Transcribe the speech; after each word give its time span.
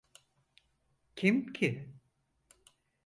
Kim 1.15 1.53
ki? 1.53 1.91